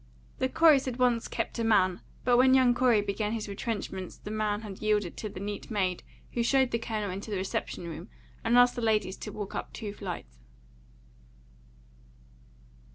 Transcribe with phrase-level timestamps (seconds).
[0.39, 4.31] The Coreys had once kept a man, but when young Corey began his retrenchments the
[4.31, 8.09] man had yielded to the neat maid who showed the Colonel into the reception room
[8.43, 10.39] and asked the ladies to walk up two flights.